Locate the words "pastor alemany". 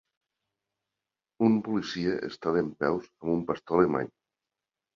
3.53-4.13